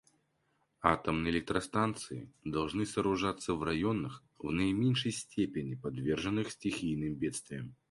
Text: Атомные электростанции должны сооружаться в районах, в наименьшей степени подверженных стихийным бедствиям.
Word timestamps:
Атомные 0.81 1.31
электростанции 1.31 2.33
должны 2.43 2.87
сооружаться 2.87 3.53
в 3.53 3.61
районах, 3.61 4.23
в 4.39 4.51
наименьшей 4.51 5.11
степени 5.11 5.75
подверженных 5.75 6.49
стихийным 6.49 7.13
бедствиям. 7.13 7.75